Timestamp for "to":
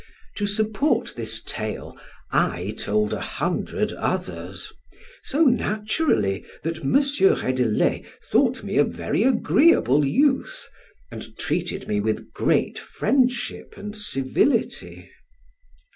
0.37-0.47